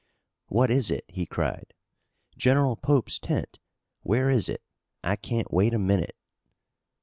[0.47, 1.75] "What is it?" he cried.
[2.35, 3.59] "General Pope's tent!
[4.01, 4.57] Where it is!
[5.03, 6.15] I can't wait a minute."